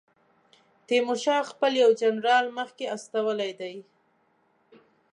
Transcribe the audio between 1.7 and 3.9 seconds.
یو جنرال مخکې استولی دی.